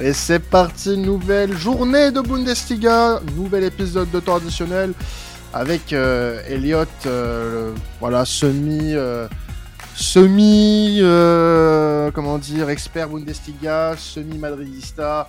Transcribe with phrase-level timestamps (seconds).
[0.00, 4.92] Et c'est parti, nouvelle journée de Bundesliga, nouvel épisode de temps additionnel
[5.52, 9.26] avec euh, Elliot, euh, voilà, semi, euh,
[9.96, 15.28] semi, euh, comment dire, expert Bundesliga, semi madridista.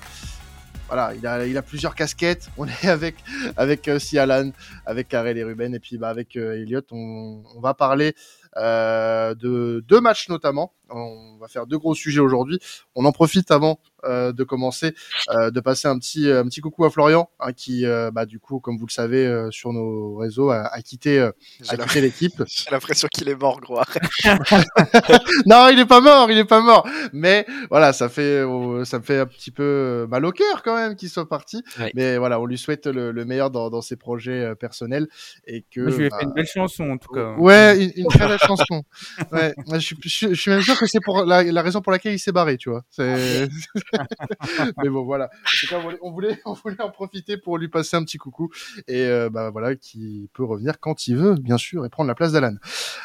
[0.87, 2.49] Voilà, il a, il a plusieurs casquettes.
[2.55, 3.15] On est avec
[3.57, 4.51] avec euh, Sialan,
[4.85, 8.13] avec Karel et Ruben, et puis bah, avec euh, Elliot, on, on va parler
[8.55, 10.73] de deux matchs notamment.
[10.91, 12.59] On va faire deux gros sujets aujourd'hui.
[12.95, 14.93] On en profite avant euh, de commencer,
[15.29, 18.39] euh, de passer un petit un petit coucou à Florian, hein, qui euh, bah, du
[18.39, 21.31] coup, comme vous le savez, euh, sur nos réseaux, a, a quitté euh,
[21.67, 22.43] a quitté l'équipe.
[22.47, 23.79] j'ai l'impression qu'il est mort, gros.
[25.45, 26.87] Non, il est pas mort, il est pas mort.
[27.13, 30.63] Mais voilà, ça fait euh, ça me fait un petit peu euh, mal au cœur
[30.63, 31.63] quand même qu'il soit parti.
[31.79, 31.91] Ouais.
[31.95, 35.07] Mais voilà, on lui souhaite le, le meilleur dans, dans ses projets euh, personnels
[35.45, 35.81] et que.
[35.81, 37.33] Moi, je lui ai bah, fait une belle chanson en tout cas.
[37.37, 38.83] Ouais, une, une très belle chanson.
[39.31, 42.19] Ouais, je, je suis même sûr que c'est pour la, la raison pour laquelle il
[42.19, 42.83] s'est barré, tu vois.
[42.89, 43.47] C'est...
[44.83, 45.25] Mais bon, voilà.
[45.25, 48.03] En tout cas, on voulait, on voulait, on voulait en profiter pour lui passer un
[48.03, 48.49] petit coucou
[48.87, 52.15] et euh, bah voilà, qui peut revenir quand il veut, bien sûr, et prendre la
[52.15, 52.55] place d'Alan.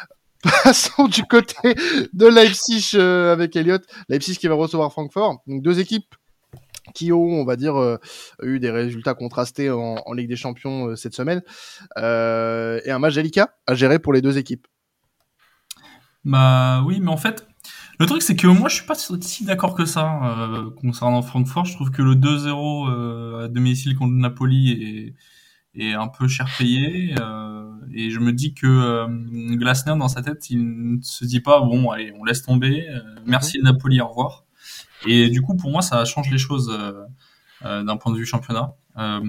[0.65, 1.75] Passons du côté
[2.13, 3.79] de Leipzig euh, avec Elliot.
[4.09, 5.43] Leipzig qui va recevoir Francfort.
[5.47, 6.15] Donc deux équipes
[6.93, 7.99] qui ont, on va dire, euh,
[8.43, 11.43] eu des résultats contrastés en, en Ligue des Champions euh, cette semaine.
[11.97, 14.67] Euh, et un match délicat à gérer pour les deux équipes.
[16.25, 17.47] Bah oui, mais en fait,
[18.01, 21.65] le truc c'est que moi je suis pas si d'accord que ça euh, concernant Francfort.
[21.65, 25.15] Je trouve que le 2-0 euh, à domicile contre Napoli
[25.75, 27.15] est, est un peu cher payé.
[27.21, 29.07] euh, et je me dis que euh,
[29.57, 32.89] Glasner dans sa tête, il ne se dit pas bon, allez, on laisse tomber.
[32.89, 34.45] euh, merci le Napoli, au revoir.
[35.07, 36.93] Et du coup, pour moi, ça change les choses euh,
[37.65, 38.75] euh, d'un point de vue championnat.
[38.99, 39.21] Euh,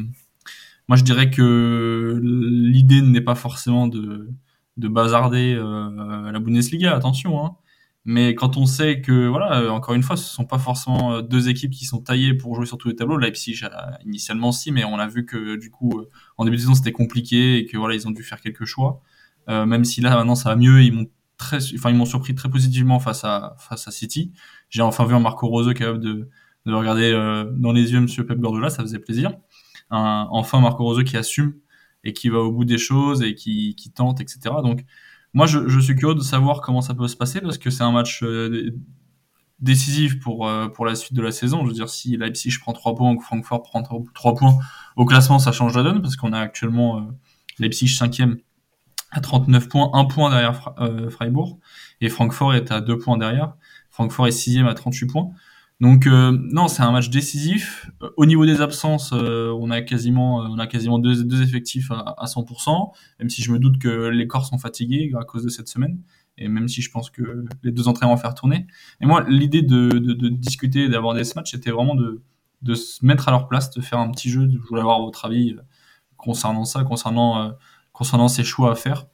[0.87, 4.29] moi, je dirais que l'idée n'est pas forcément de
[4.77, 7.45] de bazarder euh, la Bundesliga, attention.
[7.45, 7.55] Hein.
[8.05, 11.21] Mais quand on sait que, voilà, euh, encore une fois, ce sont pas forcément euh,
[11.21, 13.17] deux équipes qui sont taillées pour jouer sur tous les tableaux.
[13.17, 13.61] Leipzig,
[14.05, 16.91] initialement, si, mais on a vu que, du coup, euh, en début de saison, c'était
[16.91, 19.01] compliqué et que, voilà, ils ont dû faire quelques choix.
[19.49, 21.07] Euh, même si là, maintenant, ça va mieux, ils m'ont
[21.37, 24.31] très, enfin, ils m'ont surpris très positivement face à, face à City.
[24.69, 26.29] J'ai enfin vu un Marco Rose capable de,
[26.65, 29.31] de regarder euh, dans les yeux Monsieur Pep Guardiola, ça faisait plaisir.
[29.91, 31.53] Un, enfin, Marco Rose qui assume
[32.03, 34.39] et qui va au bout des choses et qui, qui tente, etc.
[34.63, 34.85] Donc,
[35.35, 37.83] moi, je, je suis curieux de savoir comment ça peut se passer parce que c'est
[37.83, 38.71] un match euh,
[39.59, 41.63] décisif pour, euh, pour la suite de la saison.
[41.63, 44.57] Je veux dire, si Leipzig prend 3 points ou que Francfort prend 3 points
[44.95, 47.01] au classement, ça change la donne parce qu'on a actuellement euh,
[47.59, 48.37] Leipzig 5e
[49.11, 50.73] à 39 points, 1 point derrière
[51.09, 51.57] Freiburg
[51.99, 53.55] et Francfort est à 2 points derrière.
[53.89, 55.31] Francfort est 6e à 38 points.
[55.81, 57.91] Donc euh, non, c'est un match décisif.
[58.01, 62.15] Euh, Au niveau des absences, euh, on a quasiment, on a quasiment deux, effectifs à,
[62.17, 62.91] à 100%.
[63.19, 65.99] Même si je me doute que les corps sont fatigués à cause de cette semaine,
[66.37, 68.67] et même si je pense que les deux entraînements vont faire tourner.
[69.01, 69.89] Et moi, l'idée de,
[70.29, 72.21] discuter, et d'aborder ce match, c'était vraiment de,
[72.73, 74.49] se mettre à leur place, de faire un petit jeu.
[74.49, 75.55] Je voulais avoir votre avis
[76.17, 77.53] concernant ça, concernant
[77.91, 79.07] concernant ces choix à faire.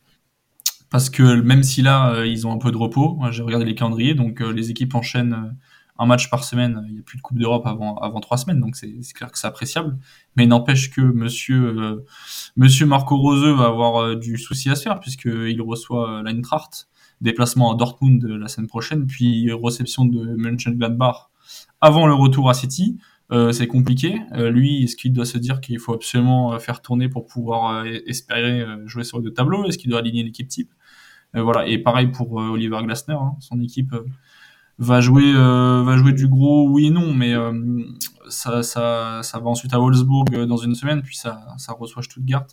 [0.90, 4.16] Parce que même si là, ils ont un peu de repos, j'ai regardé les calendriers,
[4.16, 5.56] donc les équipes enchaînent
[6.02, 6.84] un match par semaine.
[6.88, 9.48] Il n'y a plus de Coupe d'Europe avant, trois semaines, donc c'est clair que c'est
[9.48, 9.98] appréciable.
[10.36, 12.04] Mais n'empêche que monsieur,
[12.58, 16.88] euh, Marco Rose va avoir euh, du souci à se faire, puisqu'il reçoit euh, l'Eintracht,
[17.22, 21.30] déplacement à Dortmund la semaine prochaine, puis réception de Mönchengladbach
[21.80, 22.98] avant le retour à City.
[23.52, 24.20] C'est compliqué.
[24.34, 29.06] Lui, est-ce qu'il doit se dire qu'il faut absolument faire tourner pour pouvoir espérer jouer
[29.06, 29.64] sur les deux tableaux?
[29.66, 30.74] Est-ce qu'il doit aligner l'équipe type?
[31.34, 31.66] Voilà.
[31.68, 33.14] Et pareil pour Oliver Glasner.
[33.14, 33.36] hein.
[33.40, 33.96] Son équipe
[34.78, 37.84] va jouer, euh, va jouer du gros oui et non, mais euh,
[38.30, 42.04] ça, ça, ça va ensuite à Wolfsburg euh, dans une semaine, puis ça, ça reçoit
[42.04, 42.48] Stuttgart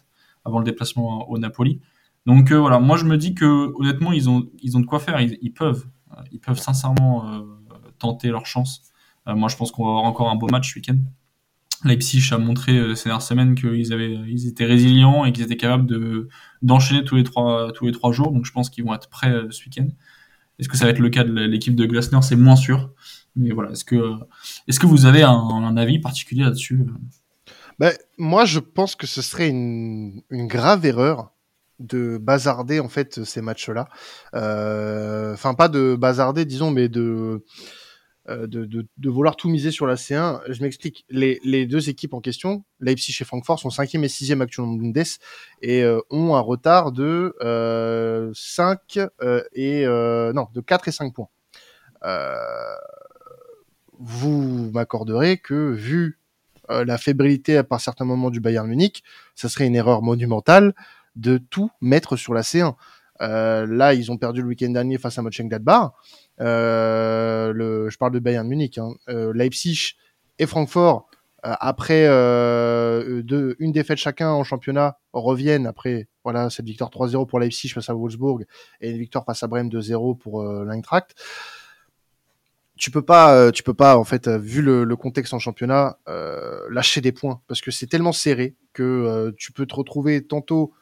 [0.44, 1.80] avant le déplacement au Napoli.
[2.26, 5.18] Donc voilà, moi je me dis que honnêtement ils ont, ils ont de quoi faire.
[5.20, 5.86] Ils, peuvent,
[6.30, 7.24] ils peuvent sincèrement
[7.98, 8.82] tenter leur chance.
[9.26, 10.98] Moi, je pense qu'on va avoir encore un beau match ce week-end.
[11.84, 15.86] Leipzig a montré ces dernières semaines qu'ils avaient, ils étaient résilients et qu'ils étaient capables
[15.86, 16.28] de
[16.60, 18.30] d'enchaîner tous les trois tous les trois jours.
[18.30, 19.88] Donc, je pense qu'ils vont être prêts ce week-end.
[20.58, 22.20] Est-ce que ça va être le cas de l'équipe de Glasner?
[22.22, 22.90] C'est moins sûr.
[23.36, 24.14] Mais voilà, est-ce que
[24.66, 26.86] est-ce que vous avez un, avis particulier là-dessus?
[27.78, 31.32] Ben, moi, je pense que ce serait une, grave erreur
[31.78, 33.88] de bazarder en fait ces matchs-là.
[34.34, 37.44] Euh, Enfin, pas de bazarder, disons, mais de
[38.28, 40.40] de, de, vouloir tout miser sur la C1.
[40.48, 41.04] Je m'explique.
[41.08, 45.04] Les, deux équipes en question, Leipzig et Francfort, sont cinquième et sixième actuellement en Bundes
[45.62, 50.92] et euh, ont un retard de euh, 5 euh, et euh, non de 4 et
[50.92, 51.28] 5 points.
[52.04, 52.36] Euh,
[53.98, 56.18] vous m'accorderez que vu
[56.70, 59.02] euh, la fébrilité à par certains moments du Bayern Munich,
[59.34, 60.74] ça serait une erreur monumentale
[61.16, 62.74] de tout mettre sur la C1.
[63.20, 65.92] Euh, là, ils ont perdu le week-end dernier face à Mönchengladbach.
[66.40, 68.78] Euh, le, je parle de Bayern Munich.
[68.78, 68.94] Hein.
[69.08, 69.94] Euh, Leipzig
[70.38, 71.08] et Francfort,
[71.42, 72.06] après
[73.22, 77.88] deux, une défaite chacun en championnat, reviennent après voilà cette victoire 3-0 pour Leipzig face
[77.88, 78.44] à Wolfsburg
[78.80, 81.14] et une victoire face à Brême 2-0 pour l'Eintracht
[82.76, 86.60] tu peux pas, tu peux pas en fait, vu le, le contexte en championnat, euh,
[86.70, 90.72] lâcher des points parce que c'est tellement serré que tu peux te retrouver tantôt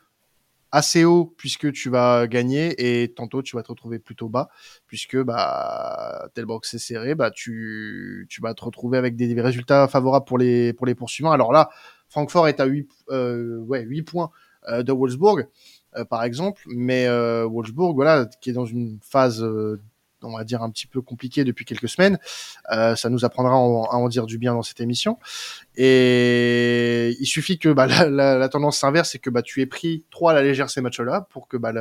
[0.72, 4.48] assez haut puisque tu vas gagner et tantôt tu vas te retrouver plutôt bas
[4.86, 9.88] puisque bah tellement que c'est serré bah tu tu vas te retrouver avec des, résultats
[9.88, 11.32] favorables pour les pour les poursuivants.
[11.32, 11.70] Alors là
[12.08, 14.30] Francfort est à 8 euh, ouais 8 points
[14.68, 15.46] euh, de Wolfsburg
[15.96, 19.44] euh, par exemple mais Wolfsburg voilà qui est dans une phase
[20.26, 22.19] on va dire un petit peu compliqué depuis quelques semaines.
[22.73, 25.19] Euh, ça nous apprendra à en, dire du bien dans cette émission.
[25.76, 30.32] Et il suffit que bah, la, tendance s'inverse, c'est que bah, tu aies pris trois
[30.32, 31.73] à la légère ces matchs-là pour que bah,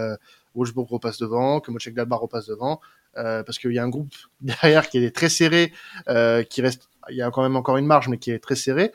[0.56, 2.80] Wolfsburg repasse devant, que Mönchengladbach repasse devant,
[3.18, 5.74] euh, parce qu'il y a un groupe derrière qui est très serré,
[6.08, 8.56] euh, qui reste, il y a quand même encore une marge, mais qui est très
[8.56, 8.92] serré.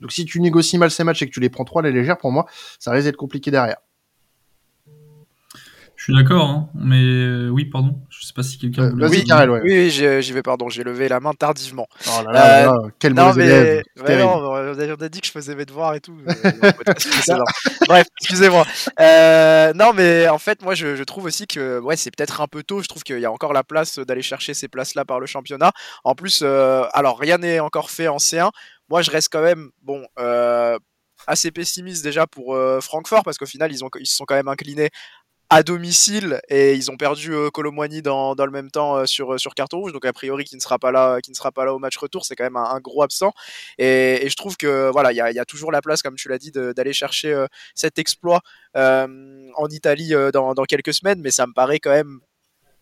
[0.00, 1.90] Donc si tu négocies mal ces matchs et que tu les prends trois à la
[1.90, 2.46] légère, pour moi,
[2.78, 3.76] ça risque d'être compliqué derrière.
[6.00, 8.00] Je suis d'accord, hein, mais euh, oui, pardon.
[8.08, 8.84] Je sais pas si quelqu'un.
[8.84, 9.60] Euh, oui, Karel, ouais.
[9.62, 10.70] oui, j'y vais, pardon.
[10.70, 11.86] J'ai levé la main tardivement.
[12.06, 13.82] Oh là là, euh, quel non, mais...
[13.98, 16.16] ouais, non, on a dit que je faisais mes devoirs et tout.
[17.86, 18.64] Bref, excusez-moi.
[19.74, 22.62] non, mais en fait, moi, je, je trouve aussi que ouais, c'est peut-être un peu
[22.62, 22.80] tôt.
[22.80, 25.70] Je trouve qu'il y a encore la place d'aller chercher ces places-là par le championnat.
[26.04, 28.48] En plus, alors rien n'est encore fait en C1.
[28.88, 30.06] Moi, je reste quand même bon
[31.26, 34.48] assez pessimiste déjà pour Francfort parce qu'au final ils, ont, ils se sont quand même
[34.48, 34.88] inclinés
[35.50, 37.50] à domicile et ils ont perdu euh,
[38.02, 40.60] dans, dans, le même temps euh, sur, sur carton rouge donc a priori qui ne
[40.60, 42.78] sera pas là qui ne sera pas là au match retour c'est quand même un,
[42.78, 43.32] gros absent
[43.76, 46.52] et, je trouve que voilà il y a, toujours la place comme tu l'as dit
[46.52, 48.40] d'aller chercher euh, cet exploit
[48.76, 52.20] euh, en Italie dans, dans, quelques semaines mais ça me paraît quand même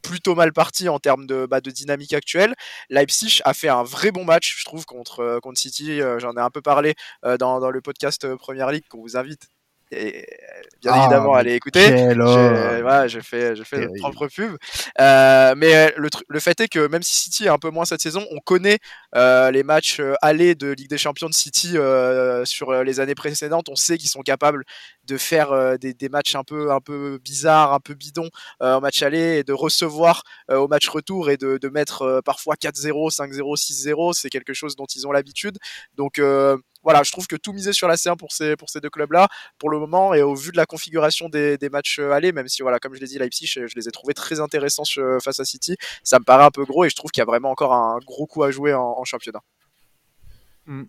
[0.02, 2.54] plutôt mal parti en termes de, bah, de dynamique actuelle.
[2.88, 6.00] Leipzig a fait un vrai bon match, je trouve, contre, contre City.
[6.18, 6.94] J'en ai un peu parlé
[7.24, 9.48] dans, dans, le podcast Première Ligue qu'on vous invite
[9.90, 10.26] et
[10.80, 11.80] bien ah, évidemment allez écouter.
[11.80, 14.56] Je, voilà, fais, je fais propre pub.
[15.00, 17.84] Euh, mais euh, le, le, fait est que même si City est un peu moins
[17.84, 18.78] cette saison, on connaît
[19.16, 23.14] euh, les matchs euh, allés de Ligue des Champions de City euh, sur les années
[23.14, 23.68] précédentes.
[23.68, 24.64] On sait qu'ils sont capables
[25.04, 28.28] de faire des, des, matchs un peu, un peu bizarres, un peu bidons
[28.60, 33.14] en match aller et de recevoir au match retour et de, de mettre parfois 4-0,
[33.14, 34.12] 5-0, 6-0.
[34.12, 35.56] C'est quelque chose dont ils ont l'habitude.
[35.96, 36.20] Donc
[36.88, 39.28] voilà, je trouve que tout miser sur la C1 pour ces, pour ces deux clubs-là,
[39.58, 42.48] pour le moment, et au vu de la configuration des, des matchs euh, allés, même
[42.48, 44.84] si, voilà, comme je l'ai dit, Leipzig, je, les ai trouvés très intéressants
[45.22, 47.26] face à City, ça me paraît un peu gros et je trouve qu'il y a
[47.26, 49.42] vraiment encore un gros coup à jouer en, championnat.
[50.64, 50.84] Hmm.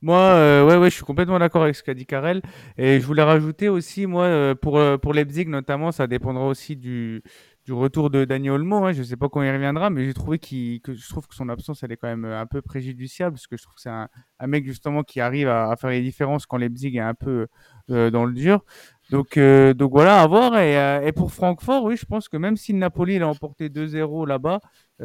[0.00, 2.40] Moi, euh, ouais, ouais, je suis complètement d'accord avec ce qu'a dit Karel.
[2.78, 7.22] Et je voulais rajouter aussi, moi, euh, pour, pour Leipzig notamment, ça dépendra aussi du,
[7.64, 8.92] du retour de Daniel Olmo.
[8.92, 11.34] Je ne sais pas quand il reviendra, mais j'ai trouvé qu que je trouve que
[11.34, 13.80] son absence elle est quand même euh, un peu préjudiciable parce que je trouve que
[13.80, 14.08] c'est un,
[14.46, 17.46] mec justement qui arrive à, faire les différences quand Leipzig est un peu
[17.90, 18.64] euh, dans le dur.
[19.10, 20.56] Donc, euh, voilà, à voir.
[20.58, 24.60] Et, pour Francfort, oui, je pense que même si Napoli a emporté 2-0 là-bas,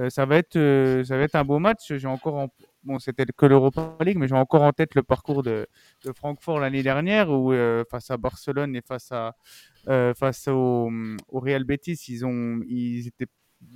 [0.09, 0.57] ça va être
[1.03, 1.93] ça va être un beau match.
[1.95, 2.47] J'ai encore en,
[2.83, 5.67] bon, c'était que l'Europa League, mais j'ai encore en tête le parcours de,
[6.05, 7.53] de Francfort l'année dernière où
[7.89, 9.35] face à Barcelone et face à
[9.87, 10.91] euh, face au,
[11.29, 13.27] au, Real Betis, ils, ont, ils étaient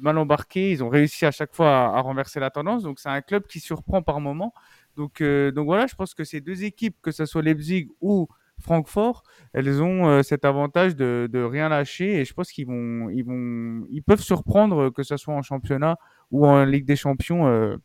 [0.01, 2.83] mal embarqués, ils ont réussi à chaque fois à, à renverser la tendance.
[2.83, 4.54] Donc c'est un club qui surprend par moment.
[4.97, 8.28] Donc, euh, donc voilà, je pense que ces deux équipes, que ce soit Leipzig ou
[8.59, 9.23] Francfort,
[9.54, 13.23] elles ont euh, cet avantage de, de, rien lâcher et je pense qu'ils vont, ils
[13.23, 15.97] vont, ils peuvent surprendre que ce soit en championnat
[16.31, 17.78] ou en Ligue des Champions euh,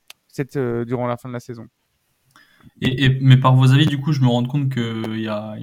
[0.57, 1.67] euh, durant la fin de la saison.
[2.81, 5.57] Et, mais par vos avis, du coup, je me rends compte qu'il y a,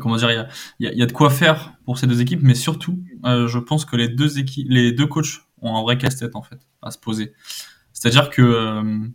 [0.00, 0.48] comment dire,
[0.78, 3.96] y a, de quoi faire pour ces deux équipes, mais surtout, euh, je pense que
[3.96, 4.28] les deux
[4.68, 7.32] les deux coachs ont un vrai casse-tête en fait à se poser.
[7.92, 9.08] C'est-à-dire que euh,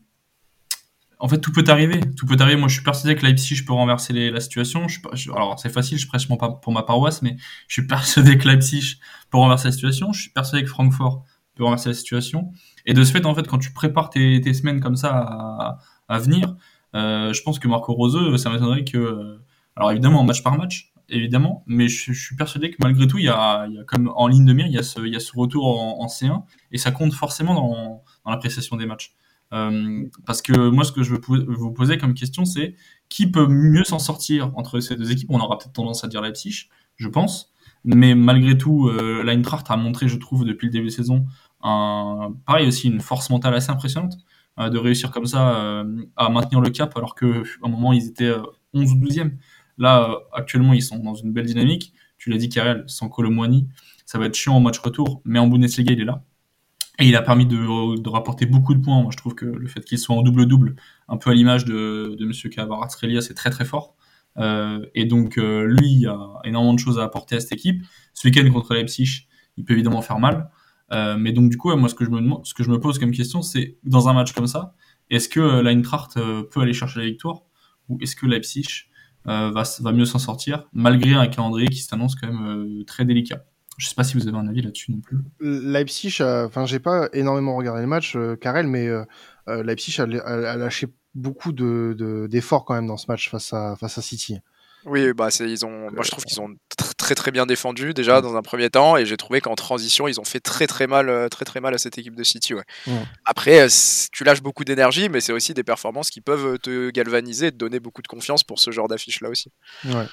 [1.20, 2.00] en fait, tout peut arriver.
[2.16, 2.60] Tout peut arriver.
[2.60, 4.86] Moi, je suis persuadé que Leipzig peut renverser la situation.
[5.34, 8.98] Alors, c'est facile, je prêche pour ma paroisse, mais je suis persuadé que Leipzig
[9.32, 10.14] peut renverser la situation.
[10.14, 11.24] Je suis persuadé que Francfort
[11.56, 12.52] peut renverser la situation.
[12.86, 16.56] Et de ce fait, en fait, quand tu prépares tes, semaines comme ça à, venir,
[16.96, 19.40] euh, je pense que Marco Rose, ça m'étonnerait que
[19.76, 23.30] alors évidemment, match par match, évidemment, mais je, suis persuadé que malgré tout, il y
[23.30, 25.32] a, y a comme en ligne de mire, il y a ce, y a ce
[25.36, 29.16] retour en, en C1 et ça compte forcément dans, dans l'appréciation des matchs.
[29.54, 32.76] Euh, parce que moi, ce que je veux vous poser comme question, c'est
[33.10, 35.30] qui peut mieux s'en sortir entre ces deux équipes?
[35.32, 39.78] On aura peut-être tendance à dire Leipzig, je pense, mais malgré tout, euh, l'Eintracht a
[39.78, 41.26] montré, je trouve, depuis le début de saison,
[42.46, 44.18] pareil aussi une force mentale assez impressionnante
[44.60, 47.94] euh, de réussir comme ça euh, à maintenir le cap, alors que à un moment
[47.94, 48.34] ils étaient
[48.74, 49.32] 11 ou 12e.
[49.78, 51.94] Là, euh, actuellement, ils sont dans une belle dynamique.
[52.18, 53.68] Tu l'as dit, Karel, sans Colomwani,
[54.06, 56.24] ça va être chiant en match retour, mais en Bundesliga, il est là.
[57.00, 59.02] Et il a permis de, rapporter beaucoup de points.
[59.02, 60.76] Moi, je trouve que le fait qu'il soit en double-double,
[61.10, 63.96] un peu à l'image de, de Kavaratskhelia, c'est très très fort.
[64.38, 67.84] Euh, et donc, euh, lui, il a énormément de choses à apporter à cette équipe.
[68.14, 70.50] Ce week-end contre Leipzig, il peut évidemment faire mal.
[70.92, 74.08] Euh, mais donc, du coup, moi, ce que je me, pose comme question, c'est dans
[74.08, 74.76] un match comme ça,
[75.10, 77.42] est-ce que euh, l'Eintracht euh, peut aller chercher la victoire?
[77.90, 78.66] Ou est-ce que Leipzig
[79.26, 83.44] va, mieux s'en sortir malgré un calendrier qui s'annonce quand même très délicat?
[83.78, 85.18] Je sais pas si vous avez un avis là-dessus non plus.
[85.40, 88.88] Leipzig, enfin, j'ai pas énormément regardé le match, Karel, mais
[89.48, 94.40] Leipzig a, lâché beaucoup de d'efforts quand même dans ce match face à City.
[94.86, 95.92] Oui, bah ils ont.
[95.92, 96.50] Moi, je trouve qu'ils ont
[96.98, 100.20] très très bien défendu déjà dans un premier temps, et j'ai trouvé qu'en transition, ils
[100.20, 102.54] ont fait très très mal, euh, très très mal à cette équipe de City.
[102.54, 102.64] Ouais.
[103.26, 103.68] Après, euh,
[104.12, 107.58] tu lâches beaucoup d'énergie, mais c'est aussi des performances qui peuvent te galvaniser, et te
[107.58, 109.52] donner beaucoup de confiance pour ce genre d'affiche là aussi.
[109.86, 110.06] Ouais.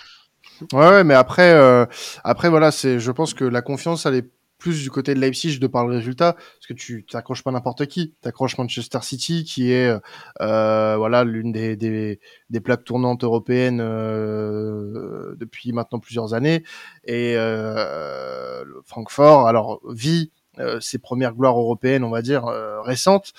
[0.73, 1.87] Ouais, mais après, euh,
[2.25, 4.31] après voilà, c'est, je pense que la confiance, elle est
[4.63, 7.87] plus du côté de Leipzig de par le résultat, parce que tu t'accroches pas n'importe
[7.87, 9.93] qui, t'accroches Manchester City qui est
[10.41, 16.63] euh, voilà l'une des, des, plaques tournantes européennes euh, depuis maintenant plusieurs années,
[17.05, 20.31] et euh, Francfort alors vit
[20.81, 23.33] ses premières gloires européennes, on va dire euh, récentes,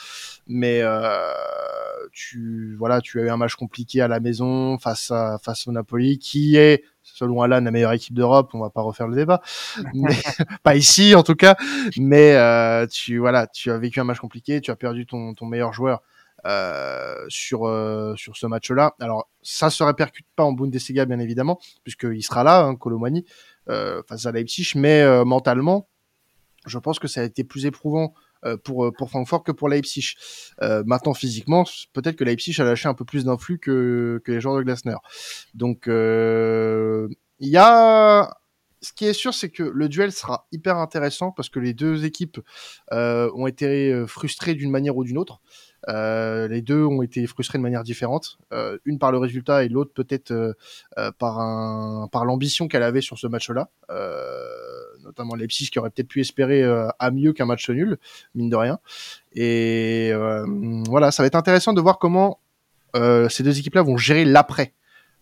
[0.48, 1.32] mais euh,
[2.12, 5.72] tu voilà, tu as eu un match compliqué à la maison face à face au
[5.72, 8.51] Napoli, qui est selon Alan, la meilleure équipe d'Europe.
[8.53, 9.41] On va pas refaire le débat,
[9.93, 10.15] mais
[10.63, 11.55] pas ici en tout cas.
[11.98, 15.46] Mais euh, tu voilà, tu as vécu un match compliqué, tu as perdu ton, ton
[15.46, 16.01] meilleur joueur
[16.46, 18.96] euh, sur euh, sur ce match-là.
[19.00, 23.25] Alors ça se répercute pas en Bundesliga bien évidemment, puisqu'il sera là, hein, Colomani,
[23.70, 25.88] euh, face à Leipzig, mais euh, mentalement,
[26.65, 28.13] je pense que ça a été plus éprouvant
[28.46, 30.15] euh, pour, euh, pour Francfort que pour Leipzig.
[30.62, 34.41] Euh, maintenant, physiquement, peut-être que Leipzig a lâché un peu plus d'influx que, que les
[34.41, 34.96] joueurs de Glasner.
[35.53, 38.38] Donc, il y a
[38.84, 42.03] ce qui est sûr, c'est que le duel sera hyper intéressant parce que les deux
[42.03, 42.39] équipes
[42.91, 45.39] euh, ont été frustrées d'une manière ou d'une autre.
[45.90, 49.70] Euh, les deux ont été frustrés de manière différente, euh, une par le résultat et
[49.70, 50.54] l'autre peut-être euh,
[51.20, 53.70] par par l'ambition qu'elle avait sur ce match-là,
[55.04, 56.63] notamment Leipzig qui aurait peut-être pu espérer
[57.00, 57.98] à mieux qu'un match nul,
[58.36, 58.80] mine de rien.
[59.34, 60.12] Et
[60.88, 62.40] voilà, ça va être intéressant de voir comment
[62.94, 64.74] ces deux équipes-là vont gérer l'après.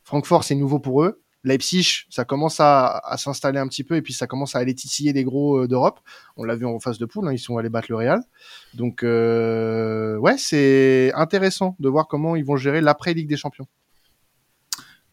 [0.04, 1.22] Francfort, c'est nouveau pour eux.
[1.44, 5.14] Leipzig, ça commence à, s'installer un petit peu et puis ça commence à aller titiller
[5.14, 6.00] des gros euh, d'Europe.
[6.38, 8.22] On l'a vu en phase de poule, hein, ils sont allés battre le Real.
[8.74, 13.68] Donc euh, ouais, c'est intéressant de voir comment ils vont gérer l'après Ligue des Champions.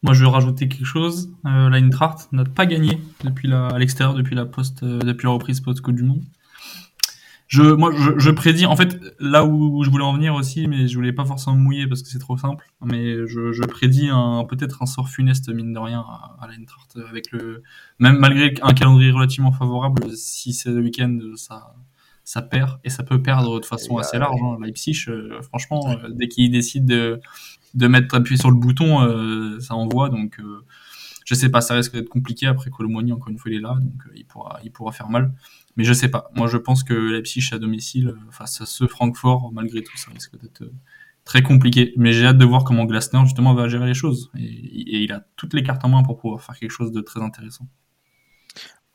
[0.02, 1.32] Moi, je veux rajouter quelque chose.
[1.44, 5.32] Euh, L'Eintracht n'a pas gagné depuis la, à l'extérieur depuis la post, euh, depuis la
[5.32, 6.23] reprise post-Coupe du Monde
[7.49, 10.87] je, moi, je, je, prédis, en fait, là où, je voulais en venir aussi, mais
[10.87, 14.45] je voulais pas forcément mouiller parce que c'est trop simple, mais je, je prédis un,
[14.45, 17.62] peut-être un sort funeste, mine de rien, à, à l'Eintracht, avec le,
[17.99, 21.75] même malgré un calendrier relativement favorable, si c'est le week-end, ça,
[22.23, 24.59] ça perd, et ça peut perdre de façon assez large, hein.
[24.62, 27.19] Leipzig, euh, franchement, euh, dès qu'il décide de,
[27.73, 30.38] de mettre appuyé sur le bouton, euh, ça envoie, donc,
[31.28, 33.76] je sais pas, ça risque d'être compliqué, après Colomoni, encore une fois, il est là,
[33.78, 35.30] donc il pourra, il pourra faire mal.
[35.76, 36.30] Mais je sais pas.
[36.35, 40.11] Moi, je pense que Leipzig à domicile euh, face à ce Francfort, malgré tout, ça
[40.11, 40.73] risque d'être euh,
[41.26, 41.92] très compliqué.
[41.99, 44.30] Mais j'ai hâte de voir comment Glasner justement va gérer les choses.
[44.38, 47.20] Et, il a toutes les cartes en main pour pouvoir faire quelque chose de très
[47.20, 47.68] intéressant.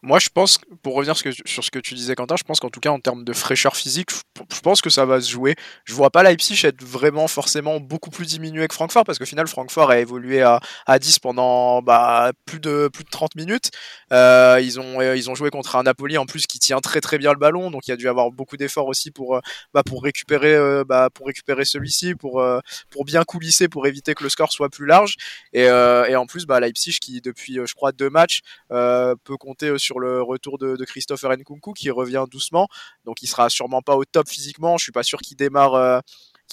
[0.05, 2.81] Moi, je pense, pour revenir sur ce que tu disais, Quentin, je pense qu'en tout
[2.81, 5.55] cas, en termes de fraîcheur physique, je pense que ça va se jouer.
[5.85, 9.47] Je vois pas Leipzig être vraiment forcément beaucoup plus diminué que Francfort, parce qu'au final,
[9.47, 13.71] Francfort a évolué à, à 10 pendant bah, plus, de, plus de 30 minutes.
[14.11, 16.99] Euh, ils, ont, euh, ils ont joué contre un Napoli en plus qui tient très
[16.99, 19.39] très bien le ballon, donc il y a dû avoir beaucoup d'efforts aussi pour, euh,
[19.73, 22.43] bah, pour récupérer, bah, récupérer celui-ci, pour,
[22.89, 25.15] pour bien coulisser, pour éviter que le score soit plus large.
[25.53, 30.57] Et, en plus, Leipzig qui, depuis, je crois, deux matchs, peut compter sur le retour
[30.57, 32.67] de, de Christopher Nkunku qui revient doucement.
[33.05, 34.77] Donc il sera sûrement pas au top physiquement.
[34.77, 35.99] Je suis pas sûr qu'il démarre euh,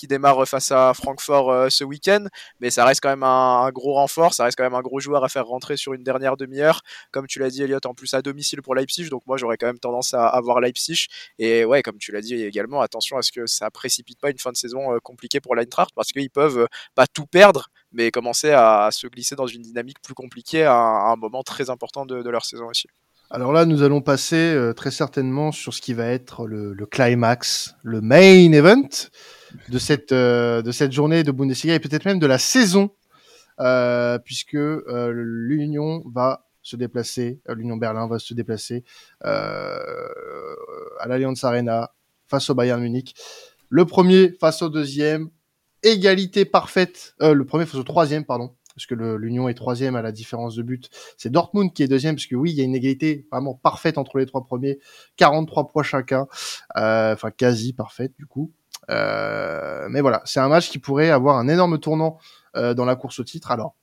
[0.06, 2.26] démarre face à Francfort euh, ce week-end,
[2.60, 5.24] mais ça reste quand même un, gros renfort, ça reste quand même un gros joueur
[5.24, 8.22] à faire rentrer sur une dernière demi-heure, comme tu l'as dit Elliot, en plus à
[8.22, 11.06] domicile pour Leipzig, donc moi j'aurais quand même tendance à avoir Leipzig,
[11.38, 14.38] et ouais, comme tu l'as dit également, attention à ce que ça précipite pas une
[14.38, 18.50] fin de saison euh, compliquée pour l'Eintracht, parce qu'ils peuvent pas tout perdre, mais commencer
[18.50, 22.44] à se glisser dans une dynamique plus compliquée à un, moment très important de leur
[22.44, 22.86] saison aussi.
[23.32, 27.76] Alors là, nous allons passer euh, très certainement sur ce qui va être le, climax,
[27.84, 28.88] le main event
[29.68, 32.90] de cette, euh, de cette journée de Bundesliga et peut-être même de la saison,
[33.60, 38.82] euh, puisque l'Union va se déplacer, l'Union Berlin va se déplacer
[39.20, 39.78] à
[41.06, 41.92] l'Allianz Arena
[42.26, 43.14] face au Bayern Munich.
[43.68, 45.30] Le premier face au deuxième,
[45.84, 50.10] égalité parfaite, le premier face au troisième, pardon, parce que l'Union est troisième à la
[50.10, 50.88] différence de but.
[51.18, 53.98] C'est Dortmund qui est deuxième, parce que oui, il y a une égalité vraiment parfaite
[53.98, 54.78] entre les trois premiers,
[55.16, 56.26] 43 points chacun,
[56.78, 58.52] euh, enfin quasi parfaite du coup.
[58.88, 62.18] Euh, mais voilà, c'est un match qui pourrait avoir un énorme tournant
[62.56, 63.50] euh, dans la course au titre.
[63.50, 63.76] Alors,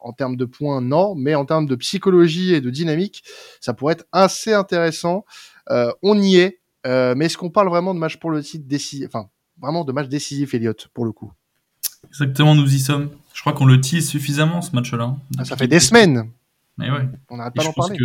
[0.00, 3.24] en termes de points, non, mais en termes de psychologie et de dynamique,
[3.60, 5.24] ça pourrait être assez intéressant.
[6.02, 9.28] On y est, mais est-ce qu'on parle vraiment de match pour le titre décisif, enfin
[9.60, 11.32] vraiment de match décisif, Elliot, pour le coup?
[12.08, 13.10] Exactement, nous y sommes.
[13.38, 15.14] Je crois qu'on le tease suffisamment ce match-là.
[15.38, 16.32] Ah, ça fait des semaines.
[16.76, 17.08] Mais ouais.
[17.30, 17.96] On n'arrête pas d'en parler.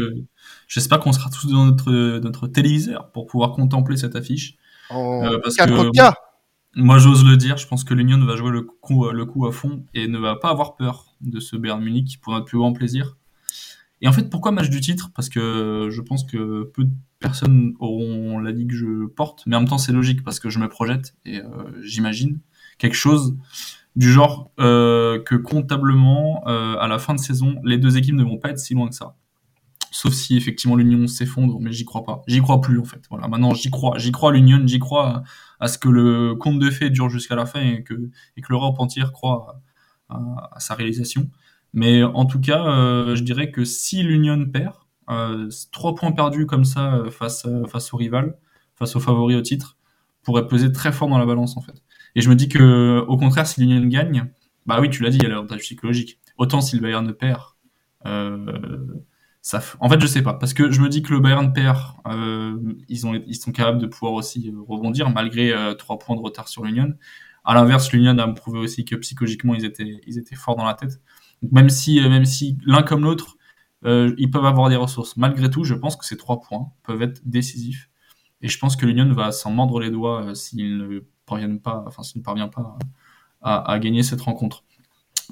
[0.68, 4.58] J'espère qu'on sera tous dans notre, notre téléviseur pour pouvoir contempler cette affiche.
[4.92, 6.14] En euh, 4K.
[6.76, 7.58] Moi, j'ose le dire.
[7.58, 10.36] Je pense que l'Union va jouer le coup, le coup à fond et ne va
[10.36, 13.18] pas avoir peur de ce Bayern Munich pour notre plus grand plaisir.
[14.02, 15.10] Et en fait, pourquoi match du titre?
[15.16, 19.56] Parce que je pense que peu de personnes auront la ligue que je porte, mais
[19.56, 21.44] en même temps, c'est logique parce que je me projette et euh,
[21.82, 22.40] j'imagine
[22.78, 23.36] quelque chose
[23.96, 28.24] du genre euh, que comptablement, euh, à la fin de saison, les deux équipes ne
[28.24, 29.16] vont pas être si loin que ça.
[29.92, 32.24] Sauf si effectivement l'Union s'effondre, mais j'y crois pas.
[32.28, 33.04] J'y crois plus en fait.
[33.12, 34.00] Voilà, maintenant j'y crois.
[34.00, 35.24] J'y crois à l'Union, j'y crois
[35.60, 37.94] à, ce que le conte de fées dure jusqu'à la fin et que,
[38.36, 39.62] et que l'Europe entière croit
[40.10, 41.30] à, sa réalisation.
[41.74, 44.74] Mais en tout cas, euh, je dirais que si l'Union perd,
[45.72, 48.36] trois points perdus comme ça face, face au rival,
[48.76, 49.78] face au favori au titre,
[50.24, 51.84] pourrait peser très fort dans la balance en fait.
[52.16, 54.32] Et je me dis que, au contraire, si l'Union gagne,
[54.66, 56.20] bah oui, tu l'as dit, il y a l'avantage psychologique.
[56.38, 57.42] Autant si le Bayern perd,
[58.06, 59.04] euh,
[59.42, 61.78] ça, en fait, je sais pas, parce que je me dis que le Bayern perd,
[62.08, 66.16] euh, ils, ont, ils sont capables de pouvoir aussi euh, rebondir malgré euh, trois points
[66.16, 66.94] de retard sur l'Union.
[67.44, 70.76] À l'inverse, l'Union a prouvé aussi que psychologiquement ils étaient, ils étaient forts dans la
[70.76, 71.02] tête.
[71.42, 73.38] Donc même si, euh, même si l'un comme l'autre,
[73.86, 75.18] ils peuvent avoir des ressources.
[75.18, 77.90] Malgré tout, je pense que ces trois points peuvent être décisifs.
[78.42, 82.04] Et je pense que l'Union va s'en mordre les doigts s'ils ne parviennent pas, enfin
[82.04, 82.78] s'ils ne parvient pas
[83.42, 84.64] à, à, gagner cette rencontre.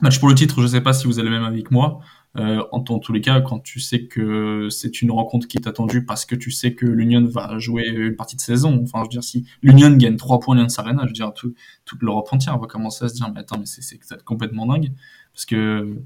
[0.01, 1.99] Match pour le titre, je sais pas si vous le même que moi.
[2.37, 6.05] Euh, en, tous les cas, quand tu sais que c'est une rencontre qui est attendue
[6.05, 8.79] parce que tu sais que l'Union va jouer une partie de saison.
[8.83, 11.53] Enfin, je veux dire, si l'Union gagne 3 points l'Allianz Arena, je veux dire, tout,
[11.83, 14.93] toute l'Europe entière va commencer à se dire, mais attends, mais c'est complètement dingue.
[15.33, 15.97] Parce que,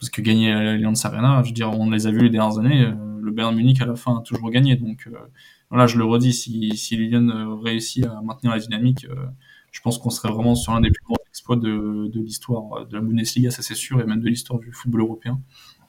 [0.00, 2.86] parce que gagner l'Allianz Arena, je veux dire, on les a vus les dernières années,
[2.86, 4.74] euh, le Bayern Munich à la fin a toujours gagné.
[4.74, 5.16] Donc, euh,
[5.70, 9.06] voilà, je le redis, si, si l'Union réussit à maintenir la dynamique,
[9.70, 13.00] je pense qu'on serait vraiment sur l'un des plus grands exploits de, l'histoire de la
[13.00, 15.40] Bundesliga, ça c'est sûr, et même de l'histoire du football européen.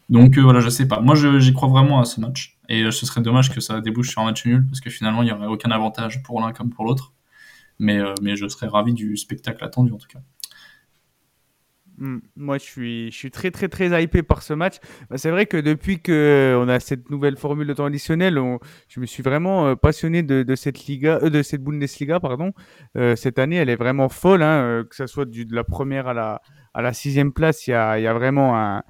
[0.09, 0.99] Donc euh, voilà, je sais pas.
[0.99, 2.57] Moi, j'y crois vraiment à ce match.
[2.67, 5.21] Et euh, ce serait dommage que ça débouche sur un match nul, parce que finalement,
[5.21, 7.13] il n'y aurait aucun avantage pour l'un comme pour l'autre.
[7.81, 10.19] Euh, mais je serais ravi du spectacle attendu, en tout cas.
[11.99, 12.19] Hmm.
[12.35, 14.77] Moi, je suis, je suis très, très, très hypé par ce match.
[15.09, 18.39] Bah, c'est vrai que depuis qu'on a cette nouvelle formule temps additionnel,
[18.88, 22.53] je me suis vraiment passionné de, cette Liga, de cette Bundesliga, pardon.
[23.15, 26.41] cette année, elle est vraiment folle, hein, que ce soit de la première à la,
[26.73, 28.81] à la sixième place, il y a, y a vraiment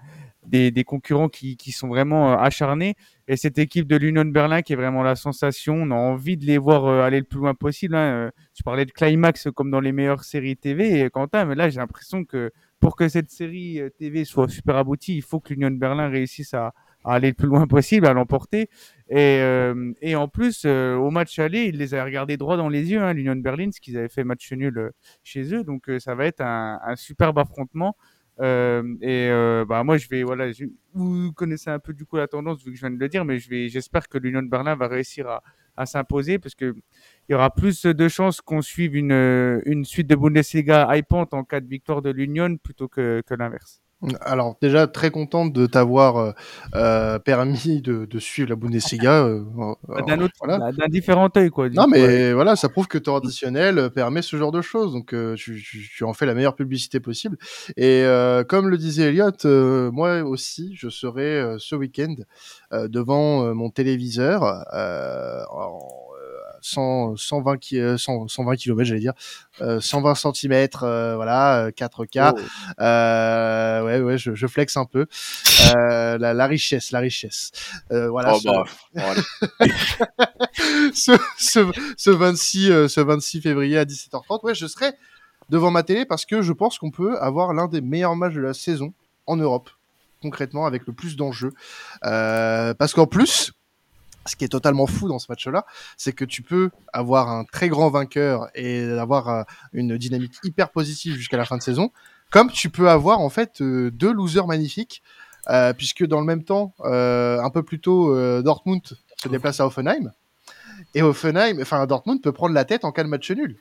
[0.50, 2.96] des, des concurrents qui, qui, sont vraiment euh, acharnés.
[3.28, 6.46] Et cette équipe de l'Union Berlin qui est vraiment la sensation, on a envie de
[6.46, 7.96] les voir euh, aller le plus loin possible.
[7.96, 8.32] Hein.
[8.54, 11.80] Tu parlais de climax comme dans les meilleures séries TV, et Quentin, mais là j'ai
[11.80, 15.72] l'impression que pour que cette série euh, TV soit super aboutie, il faut que l'Union
[15.72, 16.74] Berlin réussisse à,
[17.06, 18.70] aller le plus loin possible, à l'emporter.
[19.10, 23.02] Et, euh, en plus, au match aller, ils les avaient regardés droit dans les yeux,
[23.02, 24.92] hein, l'Union Berlin, ce qu'ils avaient fait match nul
[25.24, 25.64] chez eux.
[25.64, 27.96] Donc ça va être un, superbe affrontement.
[28.42, 30.50] Euh, et euh, bah moi je vais voilà,
[30.94, 33.26] vous connaissez un peu du coup la tendance vu que je viens de le dire,
[33.26, 35.44] mais j'espère que l'Union de Berlin va réussir à,
[35.80, 36.76] à s'imposer parce que
[37.28, 41.44] il y aura plus de chances qu'on suive une, une suite de Bundesliga hypante en
[41.44, 43.82] cas de victoire de l'Union plutôt que l'inverse.
[44.22, 46.32] Alors déjà très contente de t'avoir euh,
[46.74, 49.26] euh permis de, de, suivre la Bundesliga.
[49.26, 49.44] Euh,
[49.90, 50.72] bah, d'un voilà.
[50.72, 51.70] d'un différent œil quoi.
[51.70, 55.36] Non mais voilà, ça prouve que traditionnel euh, permet ce genre de choses, donc euh,
[55.36, 57.38] tu, tu, tu, en fais la meilleure publicité possible.
[57.76, 58.06] Et
[58.48, 62.16] comme le disait Elliot, moi aussi je serai ce week-end
[62.72, 64.44] devant mon téléviseur
[65.52, 65.80] en
[66.62, 69.14] 100, 120, 120 km, j'allais dire,
[69.60, 72.18] 120 cm, euh, voilà, 4K.
[72.18, 72.82] Euh, oh.
[72.82, 75.08] Euh, ouais, ouais, je, je, flex un peu.
[75.76, 77.52] Euh, la, la, richesse, la richesse.
[77.90, 78.36] voilà.
[78.36, 79.14] Oh, bah,
[80.94, 84.92] ce, ce, ce, 26, ce 26 février à 17h30, ouais, je serai
[85.50, 88.42] devant ma télé parce que je pense qu'on peut avoir l'un des meilleurs matchs de
[88.42, 88.94] la saison
[89.26, 89.70] en Europe
[90.22, 91.54] concrètement avec le plus d'enjeux.
[92.06, 93.54] Euh, parce qu'en plus,
[94.26, 95.66] ce qui est totalement fou dans ce match-là,
[95.98, 100.70] c'est que tu peux avoir un très grand vainqueur et avoir euh, une dynamique hyper
[100.70, 101.92] positive jusqu'à la fin de saison,
[102.30, 105.02] comme tu peux avoir en fait euh, deux losers magnifiques,
[105.50, 108.82] euh, puisque dans le même temps, euh, un peu plus tôt, euh, Dortmund
[109.18, 110.12] se déplace à Offenheim,
[110.94, 113.58] et Offenheim, enfin Dortmund peut prendre la tête en cas de match nul.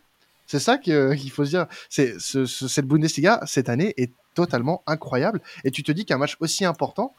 [0.46, 1.66] C'est ça qu'il faut se dire.
[1.90, 5.42] C'est ce, cette Bundesliga cette année est totalement incroyable.
[5.64, 7.14] Et tu te dis qu'un match aussi important,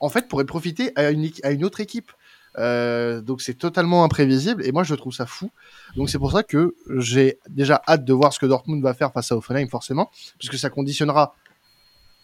[0.00, 2.10] en fait, pourrait profiter à une, à une autre équipe.
[2.58, 5.50] Euh, donc c'est totalement imprévisible et moi je trouve ça fou.
[5.96, 9.12] Donc c'est pour ça que j'ai déjà hâte de voir ce que Dortmund va faire
[9.12, 11.34] face à Offenheim forcément, puisque ça conditionnera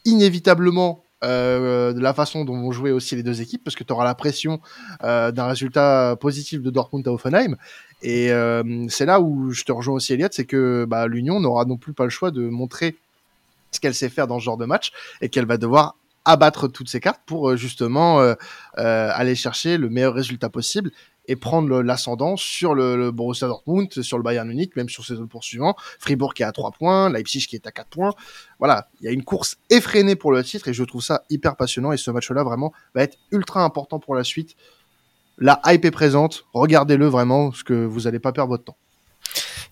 [0.05, 4.05] inévitablement euh, la façon dont vont jouer aussi les deux équipes, parce que tu auras
[4.05, 4.61] la pression
[5.03, 7.57] euh, d'un résultat positif de Dortmund à Offenheim.
[8.03, 8.29] Et
[8.89, 11.95] c'est là où je te rejoins aussi, Elliot, c'est que bah, l'Union n'aura non plus
[11.95, 12.97] pas le choix de montrer
[13.71, 16.91] ce qu'elle sait faire dans ce genre de match et qu'elle va devoir abattre toutes
[16.91, 18.35] ses cartes pour euh, justement euh,
[18.79, 20.91] euh, aller chercher le meilleur résultat possible
[21.29, 25.27] et prendre l'ascendant sur le, Borussia Dortmund, sur le Bayern Munich, même sur ses autres
[25.27, 25.75] poursuivants.
[25.99, 28.13] Fribourg qui est à 3 points, Leipzig qui est à 4 points.
[28.59, 31.57] Voilà, il y a une course effrénée pour le titre et je trouve ça hyper
[31.57, 34.55] passionnant et ce match-là vraiment va être ultra important pour la suite.
[35.39, 38.79] La hype est présente, regardez-le vraiment parce que vous n'allez pas perdre votre temps.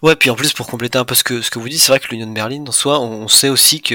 [0.04, 1.90] Ouais, puis en plus pour compléter un peu ce que ce que vous dites, c'est
[1.90, 3.94] vrai que l'Union de Berlin, en soi, on, sait aussi que,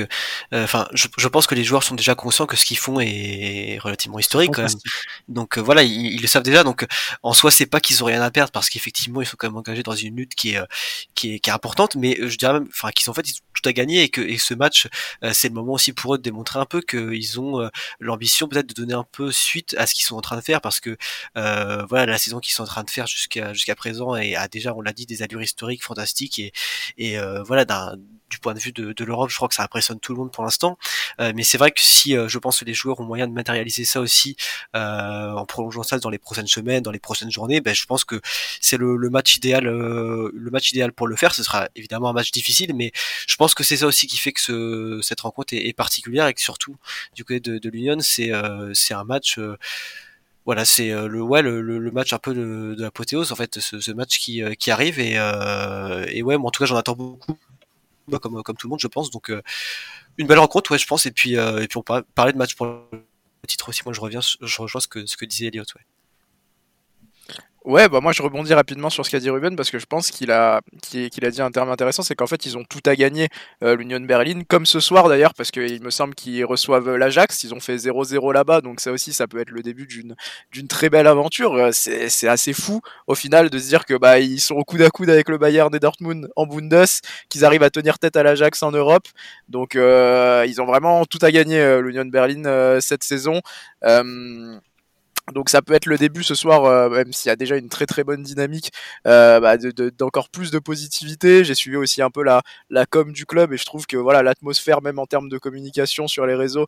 [0.54, 3.00] euh, enfin, je, je, pense que les joueurs sont déjà conscients que ce qu'ils font
[3.00, 4.80] est relativement historique quand même.
[5.28, 6.64] Donc euh, voilà, ils, le savent déjà.
[6.64, 6.88] Donc
[7.22, 9.58] en soi, c'est pas qu'ils ont rien à perdre parce qu'effectivement, ils sont quand même
[9.58, 10.66] engagés dans une lutte qui est euh,
[11.14, 13.70] qui est, qui est importante, mais je dirais même, enfin, qu'ils ont en fait tout
[13.70, 14.88] à gagner et que et ce match,
[15.32, 17.70] c'est le moment aussi pour eux de démontrer un peu qu'ils ont
[18.00, 20.62] l'ambition peut-être de donner un peu suite à ce qu'ils sont en train de faire
[20.62, 20.98] parce que
[21.36, 24.74] voilà, la saison qu'ils sont en train de faire jusqu'à jusqu'à présent et a déjà,
[24.76, 25.84] on l'a dit, des allures historiques
[26.98, 27.66] et, euh, voilà
[28.30, 30.44] du point de vue de, l'Europe, je crois que ça impressionne tout le monde pour
[30.44, 30.78] l'instant.
[31.20, 33.34] Euh, mais c'est vrai que si euh, je pense que les joueurs ont moyen de
[33.34, 34.36] matérialiser ça aussi
[34.76, 38.22] en prolongeant ça dans les prochaines semaines, dans les prochaines journées, ben, je pense que
[38.62, 41.34] c'est le, match idéal, le match idéal pour le faire.
[41.34, 42.92] Ce sera évidemment un match difficile, mais
[43.28, 46.28] je pense que c'est ça aussi qui fait que ce, cette rencontre est, est, particulière
[46.28, 46.76] et que surtout
[47.16, 48.32] du côté de, de l'Union, c'est
[48.74, 49.40] c'est un match
[50.50, 53.92] voilà, c'est euh, le ouais le, match un peu de, de l'apothéose en fait, ce,
[53.92, 57.38] match qui, euh, qui arrive et, euh, et ouais, en tout cas j'en attends beaucoup,
[58.20, 59.12] comme comme tout le monde je pense.
[59.12, 59.32] Donc
[60.18, 61.06] une belle rencontre, ouais, je pense.
[61.06, 62.80] Et puis et puis on parlait de match pour le
[63.48, 63.82] titre aussi.
[63.86, 65.86] Moi je reviens, je rejoins ce que ce que disait Elliot, ouais.
[67.66, 70.12] Ouais, bah moi je rebondis rapidement sur ce qu'a dit Ruben parce que je pense
[70.12, 72.96] qu'il a, qu'il a dit un terme intéressant, c'est qu'en fait ils ont tout à
[72.96, 73.28] gagner
[73.64, 77.54] euh, l'Union Berlin, comme ce soir d'ailleurs, parce qu'il me semble qu'ils reçoivent l'Ajax, ils
[77.54, 80.16] ont fait 0-0 là-bas, donc ça aussi ça peut être le début d'une,
[80.54, 81.54] d'une très belle aventure.
[81.56, 84.82] Euh, c'est, assez fou au final de se dire que bah ils sont au coude
[84.82, 86.86] à coude avec le Bayern et Dortmund en Bundes,
[87.28, 89.08] qu'ils arrivent à tenir tête à l'Ajax en Europe,
[89.50, 93.42] donc euh, ils ont vraiment tout à gagner euh, l'Union Berlin euh, cette saison.
[95.34, 97.70] Donc ça peut être le début ce soir, euh, même s'il y a déjà une
[97.70, 98.72] très très bonne dynamique,
[99.08, 99.58] euh, bah,
[99.98, 101.44] d'encore plus de positivité.
[101.44, 102.42] J'ai suivi aussi un peu la,
[102.90, 106.26] com du club et je trouve que voilà l'atmosphère même en termes de communication sur
[106.26, 106.66] les réseaux,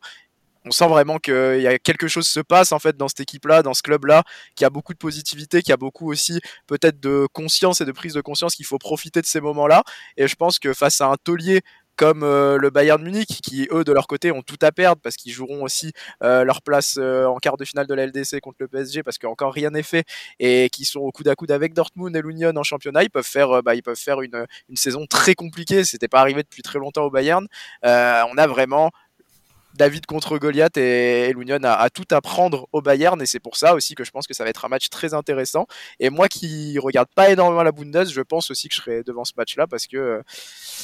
[0.64, 3.62] on sent vraiment qu'il y a quelque chose se passe en fait dans cette équipe-là,
[3.62, 4.22] dans ce club-là,
[4.54, 8.14] qui a beaucoup de positivité, qui a beaucoup aussi peut-être de conscience et de prise
[8.14, 9.82] de conscience qu'il faut profiter de ces moments-là.
[10.16, 11.62] Et je pense que face à un taulier
[11.96, 15.16] comme euh, le Bayern Munich, qui eux de leur côté ont tout à perdre parce
[15.16, 18.56] qu'ils joueront aussi euh, leur place euh, en quart de finale de la LDC contre
[18.60, 20.04] le PSG parce qu'encore rien n'est fait
[20.38, 23.26] et qui sont au coude à coude avec Dortmund et l'Union en championnat, ils peuvent
[23.26, 25.84] faire, bah, ils peuvent faire une, une saison très compliquée.
[25.84, 27.46] C'était pas arrivé depuis très longtemps au Bayern.
[27.82, 28.90] on a vraiment
[29.74, 33.74] David contre Goliath et, l'Union a, tout à prendre au Bayern et c'est pour ça
[33.74, 35.66] aussi que je pense que ça va être un match très intéressant.
[36.00, 39.24] Et moi qui regarde pas énormément la Bundes, je pense aussi que je serai devant
[39.24, 40.22] ce match-là parce que euh,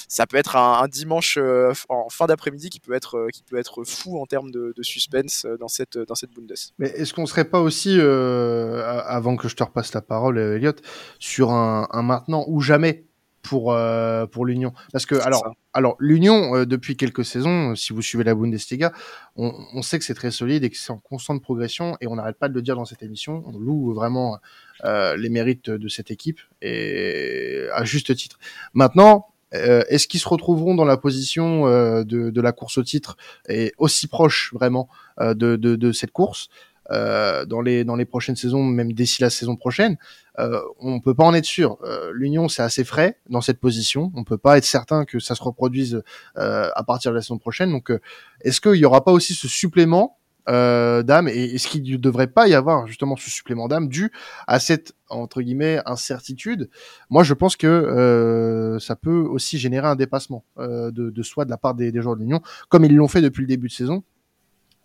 [0.08, 3.58] ça peut être un, dimanche euh, en fin d'après-midi qui peut être euh, qui peut
[3.58, 6.54] être fou en termes de, suspense dans cette dans cette Bundes.
[6.78, 10.72] Mais est-ce qu'on serait pas aussi avant que je te repasse la parole, Elliot,
[11.18, 13.07] sur un, un maintenant ou jamais
[13.42, 14.72] pour euh, pour l'Union.
[14.92, 18.92] Parce que alors alors l'Union euh, depuis quelques saisons si vous suivez la Bundesliga
[19.36, 22.16] on, on sait que c'est très solide et que c'est en constante progression et on
[22.16, 24.38] n'arrête pas de le dire dans cette émission on loue vraiment
[24.84, 28.38] euh, les mérites de cette équipe et à juste titre.
[28.74, 33.16] Maintenant est-ce qu'ils se retrouveront dans la position de, de, la course au titre
[33.48, 36.50] et aussi proche vraiment de, de, de cette course?
[36.50, 39.96] euh, dans les dans les prochaines saisons, même d'ici la saison prochaine,
[40.38, 41.78] euh, on peut pas en être sûr.
[41.84, 45.34] Euh, L'Union c'est assez frais dans cette position, on peut pas être certain que ça
[45.34, 46.02] se reproduise
[46.36, 47.70] euh, à partir de la saison prochaine.
[47.70, 48.00] Donc, euh,
[48.42, 52.28] est-ce qu'il y aura pas aussi ce supplément euh, d'âme et est-ce qu'il ne devrait
[52.28, 54.10] pas y avoir justement ce supplément d'âme dû
[54.46, 56.70] à cette entre guillemets incertitude?
[57.10, 61.44] Moi, je pense que euh, ça peut aussi générer un dépassement euh, de, de soi
[61.44, 63.68] de la part des, des joueurs de l'Union, comme ils l'ont fait depuis le début
[63.68, 64.04] de saison.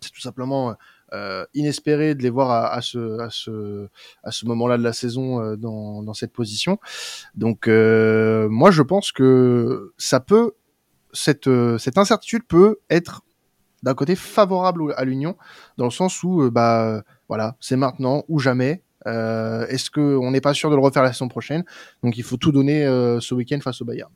[0.00, 0.74] C'est tout simplement
[1.14, 3.88] euh, inespéré de les voir à, à ce, à ce,
[4.24, 6.78] à ce moment-là de la saison euh, dans, dans cette position.
[7.36, 10.54] Donc euh, moi je pense que ça peut
[11.12, 11.48] cette,
[11.78, 13.22] cette incertitude peut être
[13.84, 15.36] d'un côté favorable à l'Union
[15.78, 18.82] dans le sens où bah voilà c'est maintenant ou jamais.
[19.06, 21.64] Est-ce qu'on n'est pas sûr de le refaire la saison prochaine?
[22.02, 22.84] Donc il faut tout donner
[23.20, 24.10] ce week-end face au Bayern.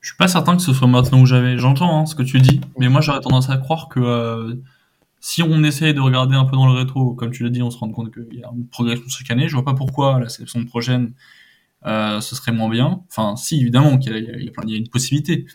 [0.00, 1.56] Je suis pas certain que ce soit maintenant où j'avais.
[1.56, 4.58] J'entends hein, ce que tu dis, mais moi j'aurais tendance à croire que
[5.26, 7.70] si on essaye de regarder un peu dans le rétro, comme tu l'as dit, on
[7.70, 9.48] se rend compte qu'il y a une progression chaque année.
[9.48, 11.14] Je vois pas pourquoi la sélection prochaine
[11.86, 13.02] euh, ce serait moins bien.
[13.08, 15.46] Enfin, si évidemment qu'il y, y, y, a une possibilité.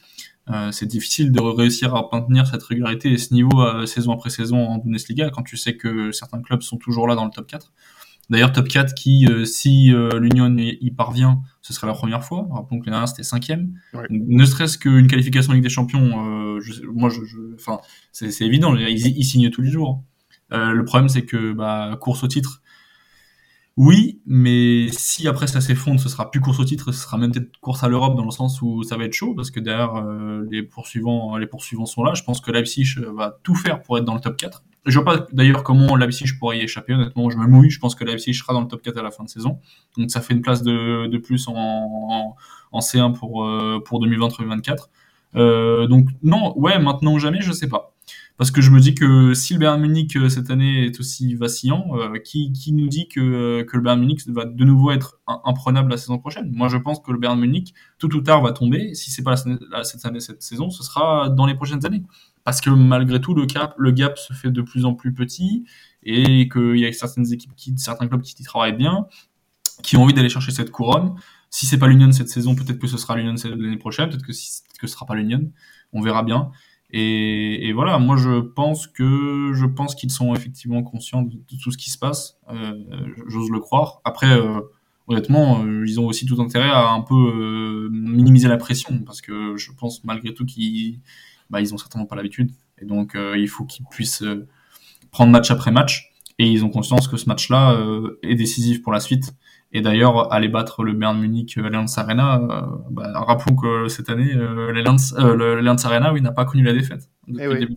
[0.49, 4.31] Euh, c'est difficile de réussir à maintenir cette régularité et ce niveau euh, saison après
[4.31, 7.45] saison en Bundesliga quand tu sais que certains clubs sont toujours là dans le top
[7.45, 7.71] 4.
[8.29, 12.47] D'ailleurs, top 4 qui, euh, si euh, l'Union y parvient, ce serait la première fois.
[12.51, 13.73] Rappelons que l'année dernière, c'était cinquième.
[13.93, 14.05] Ouais.
[14.09, 17.21] Ne serait-ce qu'une qualification Ligue des Champions, euh, je, moi, je,
[17.55, 17.79] enfin,
[18.11, 20.03] c'est évident, ils, ils, signent tous les jours.
[20.51, 22.61] le problème, c'est que bah, course au titre,
[23.81, 27.31] oui, mais si après ça s'effondre, ce sera plus course au titre, ce sera même
[27.31, 29.95] peut-être course à l'Europe dans le sens où ça va être chaud parce que derrière
[29.95, 32.13] euh, les poursuivants, les poursuivants sont là.
[32.13, 34.65] Je pense que Leipzig va tout faire pour être dans le top 4.
[34.85, 36.93] Je vois pas d'ailleurs comment Leipzig pourrait y échapper.
[36.93, 37.69] Honnêtement, je me mouille.
[37.69, 39.59] Je pense que Leipzig sera dans le top 4 à la fin de saison.
[39.97, 42.35] Donc ça fait une place de, plus en, en,
[42.71, 44.87] en, C1 pour euh, pour 2020-2024.
[45.35, 47.93] Euh, donc non, ouais, maintenant ou jamais, je sais pas
[48.39, 51.35] parce que je me dis que si le Bayern Munich euh, cette année est aussi
[51.35, 55.91] vacillant, euh, qui, nous dit que, euh, le Bayern Munich va de nouveau être imprenable
[55.91, 56.49] la saison prochaine?
[56.53, 58.93] Moi, je pense que le Bayern Munich, tout ou tard, va tomber.
[58.95, 62.03] Si c'est pas cette année, cette saison, ce sera dans les prochaines années.
[62.43, 63.45] Parce que malgré tout, le
[63.91, 65.65] gap, se fait de plus en plus petit
[66.03, 69.05] et qu'il y a certaines équipes, qui, certains clubs qui y travaillent bien,
[69.83, 71.15] qui ont envie d'aller chercher cette couronne.
[71.49, 74.33] Si c'est pas l'Union cette saison, peut-être que ce sera l'Union l'année prochaine, peut-être que,
[74.33, 75.51] si, que ce sera pas l'Union.
[75.93, 76.51] On verra bien.
[76.91, 81.77] Et, voilà, moi je pense que je pense qu'ils sont effectivement conscients de, tout ce
[81.77, 82.39] qui se passe.
[82.51, 82.73] Euh,
[83.27, 84.01] J'ose le croire.
[84.05, 84.59] Après, euh,
[85.07, 89.55] honnêtement, euh, ils ont aussi tout intérêt à un peu minimiser la pression parce que
[89.55, 90.99] je pense malgré tout qu'ils
[91.49, 94.23] bah, ils ont certainement pas l'habitude et donc euh, il faut qu'ils puissent
[95.11, 97.77] prendre match après match et ils ont conscience que ce match-là
[98.23, 99.33] est décisif pour la suite
[99.71, 104.09] et d'ailleurs, aller battre le Bayern Munich à l'Allianz Arena, euh, bah, rappelons que cette
[104.09, 107.09] année, euh, l'Allianz euh, Arena, oui, n'a pas connu la défaite.
[107.27, 107.59] Depuis oui.
[107.59, 107.75] début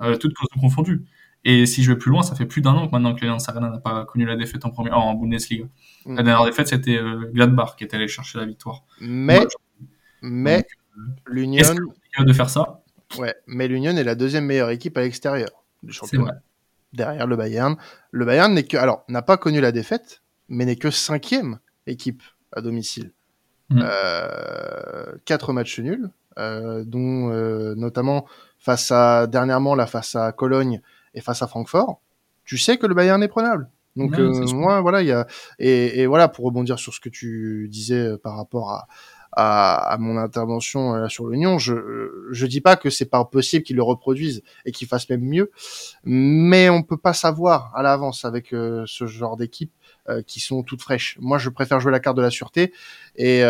[0.00, 1.04] euh, toutes causes confondues.
[1.44, 3.48] Et si je vais plus loin, ça fait plus d'un an que maintenant que l'Allianz
[3.48, 5.66] Arena n'a pas connu la défaite en, premier, en Bundesliga.
[6.06, 6.16] Mm.
[6.16, 8.82] La dernière défaite, c'était euh, Gladbach qui est allé chercher la victoire.
[9.00, 9.46] Mais,
[10.22, 10.64] mais
[11.28, 11.60] l'Union.
[11.60, 12.82] Est-ce de faire ça?
[13.16, 15.48] Ouais, mais l'Union est la deuxième meilleure équipe à l'extérieur
[15.82, 16.40] du championnat.
[16.92, 17.76] Derrière le Bayern.
[18.10, 22.22] Le Bayern n'est que, alors, n'a pas connu la défaite, mais n'est que cinquième équipe
[22.52, 23.12] à domicile.
[23.70, 23.82] Mmh.
[23.82, 28.26] Euh, quatre matchs nuls, euh, dont euh, notamment
[28.58, 30.80] face à dernièrement là face à Cologne
[31.14, 32.00] et face à Francfort.
[32.44, 33.68] Tu sais que le Bayern est prenable.
[33.96, 34.56] Donc Ouais, sûr.
[34.56, 35.26] moi voilà il y a
[35.58, 38.86] et, et, voilà pour rebondir sur ce que tu disais par rapport à
[39.40, 41.74] à, à mon intervention euh, sur l'Union, je
[42.32, 45.52] je dis pas que c'est pas possible qu'ils le reproduisent et qu'ils fassent même mieux,
[46.02, 49.72] mais on peut pas savoir à l'avance avec euh, ce genre d'équipe
[50.08, 51.16] euh, qui sont toutes fraîches.
[51.20, 52.72] Moi, je préfère jouer la carte de la sûreté
[53.14, 53.42] et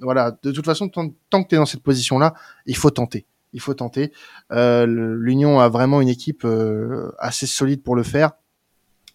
[0.00, 0.36] voilà.
[0.42, 2.32] De toute façon, tant, tant que tu es dans cette position-là,
[2.64, 3.26] il faut tenter.
[3.52, 4.12] Il faut tenter.
[4.50, 6.46] L'Union a vraiment une équipe
[7.18, 8.32] assez solide pour le faire.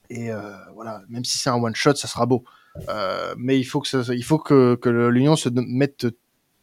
[0.09, 0.29] Et
[0.75, 2.43] voilà, même si c'est un one shot, ça sera beau.
[2.89, 6.07] Euh, mais il faut que ça, il faut que, que l'Union se mette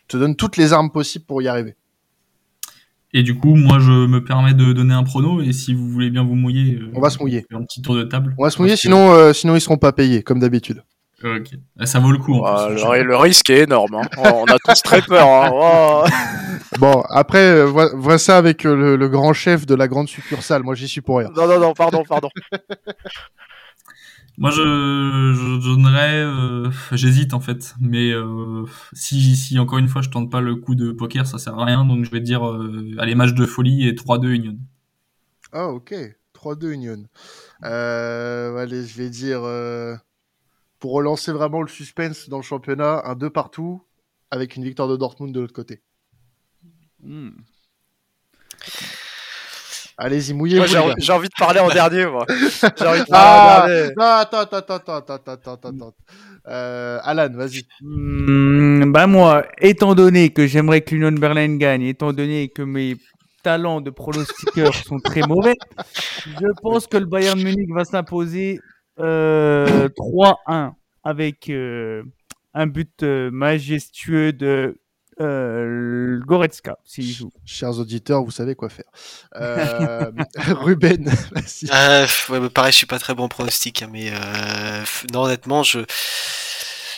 [0.08, 1.76] te, donne toutes les armes possibles pour y arriver.
[3.14, 5.40] Et du coup, moi, je me permets de donner un prono.
[5.40, 7.46] Et si vous voulez bien vous mouiller, euh, on va se mouiller.
[7.52, 8.34] Un petit tour de table.
[8.38, 10.82] On va se mouiller, sinon, euh, sinon ils seront pas payés, comme d'habitude.
[11.24, 11.50] Ok,
[11.84, 12.42] ça vaut le coup.
[12.44, 13.94] Ah, le, le, risque est énorme.
[13.94, 14.32] Hein.
[14.34, 15.26] on a tous très peur.
[15.26, 15.50] Hein.
[15.52, 16.04] Oh.
[16.78, 20.08] Bon, après, euh, vois, vois, ça avec euh, le, le, grand chef de la grande
[20.08, 20.62] succursale.
[20.62, 21.28] Moi, j'y suis pour rien.
[21.34, 22.28] Non, non, non, pardon, pardon.
[24.38, 30.00] Moi, je, je donnerais, euh, j'hésite en fait, mais euh, si, si encore une fois
[30.00, 32.48] je tente pas le coup de poker, ça sert à rien, donc je vais dire
[32.48, 34.56] euh, allez match de folie et 3-2 Union.
[35.50, 35.92] Ah ok,
[36.34, 37.02] 3-2 Union.
[37.64, 39.96] Euh, allez, je vais dire euh,
[40.78, 43.82] pour relancer vraiment le suspense dans le championnat, un 2 partout
[44.30, 45.82] avec une victoire de Dortmund de l'autre côté.
[47.02, 47.30] Hmm.
[50.00, 50.66] Allez-y, mouillez-vous.
[50.98, 52.24] J'ai envie de parler en dernier, moi.
[52.78, 53.94] J'ai envie de parler ah, en dernier.
[53.96, 55.94] Non, attends, attends, attends, attends, attends, attends, attends.
[56.46, 57.62] Euh, Alan, vas-y.
[57.80, 62.96] Mmh, bah moi, étant donné que j'aimerais que l'Union Berlin gagne, étant donné que mes
[63.42, 65.56] talents de pronostiqueur sont très mauvais,
[66.26, 68.60] je pense que le Bayern Munich va s'imposer
[69.00, 72.02] euh, 3-1 avec euh,
[72.54, 74.78] un but euh, majestueux de
[75.20, 77.30] euh, Goretzka, s'il joue.
[77.44, 78.84] Chers auditeurs, vous savez quoi faire.
[79.36, 81.08] Euh, Ruben,
[81.72, 85.80] euh, ouais, pareil, je suis pas très bon pronostic, hein, mais euh, non, honnêtement, je,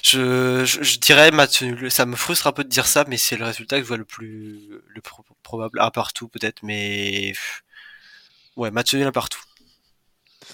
[0.03, 1.91] je, je, je, dirais match nul.
[1.91, 3.97] Ça me frustre un peu de dire ça, mais c'est le résultat que je vois
[3.97, 5.81] le plus, le pro probable.
[5.81, 7.35] Un partout, peut-être, mais
[8.57, 9.43] ouais, match nul un partout.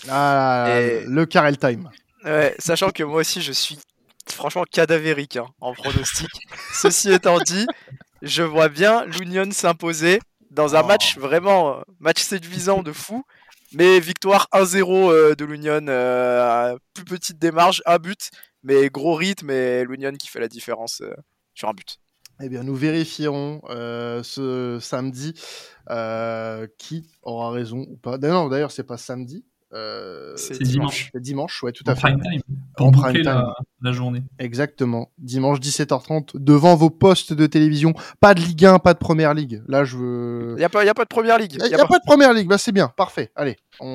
[0.08, 1.04] Ah, Et...
[1.06, 1.88] le Carel Time.
[2.24, 3.78] Ouais, sachant que moi aussi, je suis
[4.30, 6.28] franchement cadavérique hein, en pronostic.
[6.72, 7.66] Ceci étant dit,
[8.22, 10.86] je vois bien l'Union s'imposer dans un Oh.
[10.86, 13.24] match vraiment euh, match séduisant de fou.
[13.72, 18.30] Mais victoire 1-0 euh, de l'Union, euh, plus petite démarche, un but,
[18.62, 21.12] mais gros rythme et l'Union qui fait la différence euh,
[21.54, 21.98] sur un but.
[22.40, 25.34] Eh bien, nous vérifierons euh, ce samedi
[26.78, 28.18] qui aura raison ou pas.
[28.18, 29.44] Non, d'ailleurs, c'est pas samedi.
[29.72, 31.10] Euh, C'est dimanche.
[31.12, 32.02] C'est dimanche, ouais, tout En à fait.
[32.02, 32.40] prime time.
[32.76, 33.22] Pour En prime time.
[33.24, 34.22] la, la journée.
[34.38, 35.10] Exactement.
[35.18, 37.92] Dimanche 17h30, devant vos postes de télévision.
[38.20, 39.62] Pas de Ligue 1, pas de Première Ligue.
[39.66, 40.52] Là, je veux.
[40.56, 41.52] Il n'y a, pas- y a pas de première ligue.
[41.54, 43.30] Il n'y Y a, a pas- pas de première ligue, bah c'est bien, parfait.
[43.34, 43.86] Allez, on,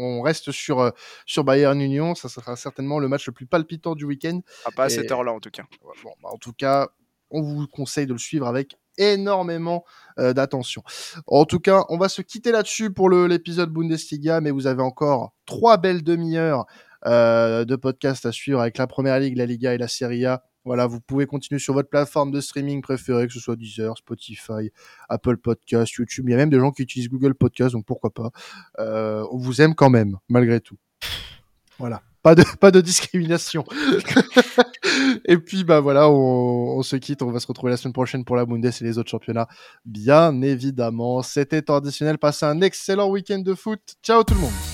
[0.00, 0.90] on reste sur, euh,
[1.26, 4.40] sur Bayern Union, ça sera certainement le match le plus palpitant du week-end.
[4.64, 5.64] Ah, pas à Et- cette heure-là en tout cas.
[6.02, 6.88] Bon, bah, en tout cas,
[7.30, 9.84] on vous conseille de le suivre avec énormément
[10.18, 10.82] euh, d'attention.
[11.26, 15.32] En tout cas, on va se quitter là-dessus pour l'épisode Bundesliga, mais vous avez encore
[15.46, 16.66] trois belles demi-heures
[17.06, 20.42] euh, de podcast à suivre avec la Première Ligue, la Liga et la Serie A.
[20.64, 24.70] Voilà, vous pouvez continuer sur votre plateforme de streaming préférée, que ce soit Deezer, Spotify,
[25.10, 26.26] Apple Podcast, YouTube.
[26.28, 28.30] Il y a même des gens qui utilisent Google Podcast, donc pourquoi pas.
[28.78, 30.78] Euh, on vous aime quand même, malgré tout.
[31.78, 32.02] Voilà.
[32.24, 33.66] Pas de, discrimination.
[35.26, 37.20] et puis, bah voilà, on, on se quitte.
[37.20, 39.46] On va se retrouver la semaine prochaine pour la Bundes et les autres championnats.
[39.84, 41.22] Bien évidemment.
[41.22, 42.16] C'était traditionnel.
[42.16, 43.80] Passez un excellent week-end de foot.
[44.02, 44.73] Ciao tout le monde.